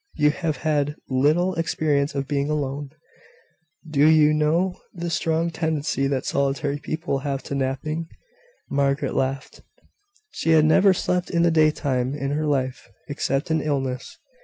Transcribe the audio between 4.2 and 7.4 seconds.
know the strong tendency that solitary people